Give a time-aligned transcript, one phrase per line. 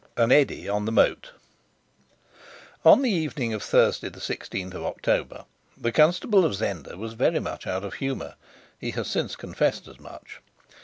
[0.17, 1.33] AN EDDY ON THE MOAT
[2.83, 5.45] On the evening of Thursday, the sixteenth of October,
[5.77, 8.33] the Constable of Zenda was very much out of humor;
[8.79, 10.39] he has since confessed as much.